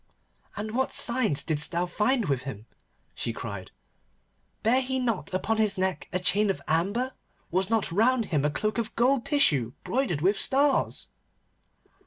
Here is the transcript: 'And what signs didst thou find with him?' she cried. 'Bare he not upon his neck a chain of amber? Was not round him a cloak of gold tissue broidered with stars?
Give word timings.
'And 0.55 0.71
what 0.71 0.91
signs 0.91 1.43
didst 1.43 1.71
thou 1.71 1.85
find 1.85 2.25
with 2.25 2.41
him?' 2.41 2.65
she 3.13 3.31
cried. 3.31 3.69
'Bare 4.63 4.81
he 4.81 4.97
not 4.97 5.31
upon 5.31 5.57
his 5.57 5.77
neck 5.77 6.07
a 6.11 6.17
chain 6.17 6.49
of 6.49 6.59
amber? 6.67 7.11
Was 7.51 7.69
not 7.69 7.91
round 7.91 8.25
him 8.33 8.43
a 8.43 8.49
cloak 8.49 8.79
of 8.79 8.95
gold 8.95 9.25
tissue 9.27 9.73
broidered 9.83 10.21
with 10.21 10.39
stars? 10.39 11.07